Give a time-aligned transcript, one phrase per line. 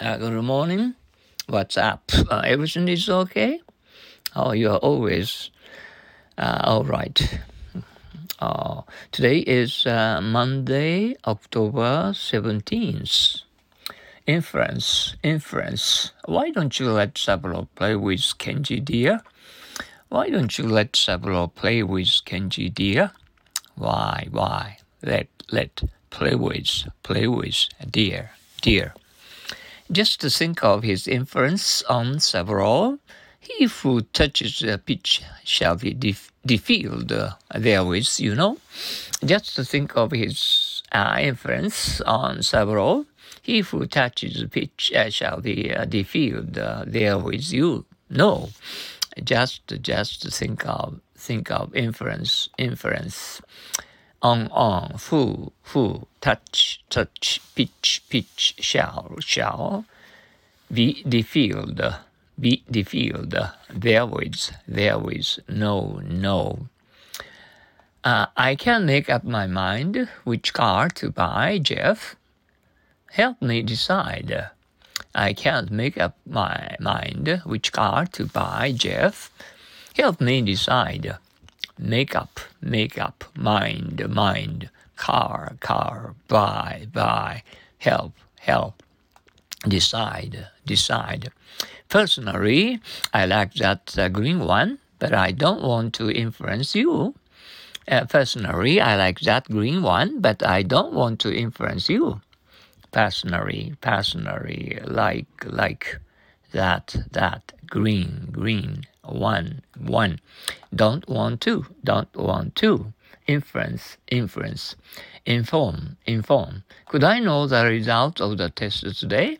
[0.00, 0.94] Uh, good morning.
[1.46, 2.10] What's up?
[2.30, 3.60] Uh, everything is okay?
[4.34, 5.50] Oh, you are always
[6.38, 7.38] uh, all right.
[8.38, 8.80] Uh,
[9.12, 13.42] today is uh, Monday, October 17th.
[14.26, 16.12] Inference, inference.
[16.24, 19.20] Why don't you let Saburo play with Kenji, dear?
[20.08, 23.10] Why don't you let Saburo play with Kenji, dear?
[23.74, 24.78] Why, why?
[25.02, 28.30] Let, let, play with, play with, dear,
[28.62, 28.94] dear.
[29.92, 32.98] Just to think of his influence on several,
[33.40, 38.58] he who touches the pitch shall be def- defiled uh, therewith, you know.
[39.24, 43.06] Just to think of his uh, influence on several,
[43.42, 48.50] he who touches the pitch uh, shall be uh, defiled uh, therewith, you know.
[49.24, 53.42] Just, just to think of, think of inference, inference
[54.22, 59.84] on, on, who, who, touch, touch, pitch, pitch, shall, shall,
[60.72, 61.80] be defilled,
[62.38, 63.34] be the field
[63.70, 66.68] therewith, therewith, no, no.
[68.02, 72.16] Uh, I can make up my mind which car to buy, Jeff.
[73.10, 74.50] Help me decide.
[75.14, 79.30] I can't make up my mind which car to buy, Jeff.
[79.96, 81.18] Help me decide.
[81.82, 87.42] Make up, make up, mind, mind, car, car, buy, buy,
[87.78, 88.82] help, help,
[89.66, 91.32] decide, decide.
[91.88, 92.80] Personally,
[93.14, 97.14] I like that uh, green one, but I don't want to influence you.
[97.88, 102.20] Uh, personally, I like that green one, but I don't want to influence you.
[102.92, 105.98] Personally, personally, like, like
[106.52, 110.20] that, that, green, green, one, one.
[110.74, 112.92] Don't want to, don't want to.
[113.26, 114.76] inference inference
[115.26, 116.62] Inform, inform.
[116.86, 119.38] Could I know the result of the test today?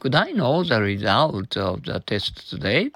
[0.00, 2.90] Could I know the result of the test today?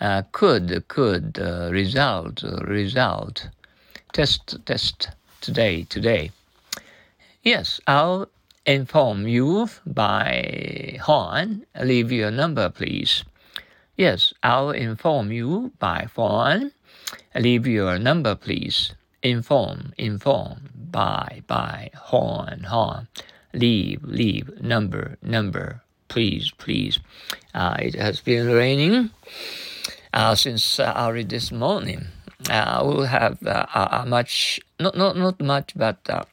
[0.00, 3.48] Uh, could, could, uh, result, result.
[4.12, 5.10] Test, test,
[5.40, 6.30] today, today.
[7.42, 8.28] Yes, I'll
[8.64, 11.66] inform you by horn.
[11.80, 13.24] Leave your number, please.
[13.96, 16.72] Yes, I'll inform you by phone.
[17.34, 18.94] Leave your number, please.
[19.22, 23.06] Inform, inform, by, by, horn, horn.
[23.52, 25.82] Leave, leave, number, number.
[26.08, 26.98] Please, please.
[27.54, 29.10] Uh, it has been raining
[30.12, 32.06] uh, since uh, early this morning.
[32.50, 36.24] Uh, we'll have uh, a much, not, not, not much, but uh,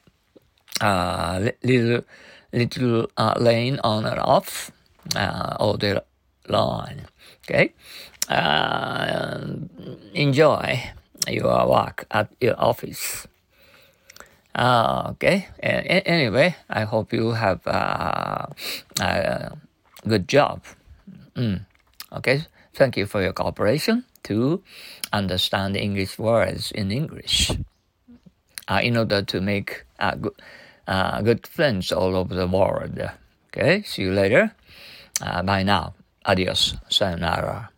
[0.84, 2.04] uh, little,
[2.52, 4.72] little uh, rain on and off
[5.16, 6.00] uh, all day
[6.48, 7.08] long.
[7.46, 7.74] Okay,
[8.30, 9.40] uh,
[10.14, 10.92] enjoy
[11.28, 13.28] your work at your office.
[14.54, 15.48] Uh, okay.
[15.62, 18.48] Anyway, I hope you have uh,
[19.00, 19.52] a
[20.08, 20.64] good job.
[21.36, 21.66] Mm.
[22.12, 22.44] Okay.
[22.74, 24.64] Thank you for your cooperation to
[25.12, 27.52] understand English words in English
[28.68, 30.36] uh, in order to make uh, good,
[30.88, 33.00] uh, good friends all over the world.
[33.48, 33.84] Okay.
[33.84, 34.56] See you later.
[35.22, 35.94] Uh, bye now.
[36.24, 36.76] Adiós.
[36.90, 37.72] Sayonara.